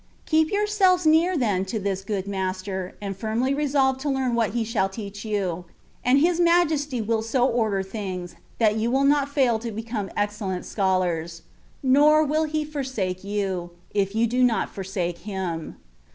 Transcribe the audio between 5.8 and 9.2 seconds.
and His Majesty will so order things, that you will